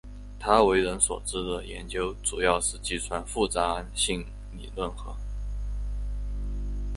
[0.39, 5.15] 他为人所知的研究主要是计算复杂性理论和。